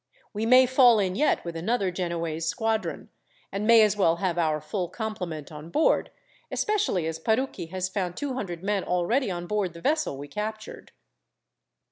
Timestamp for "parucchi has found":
7.19-8.17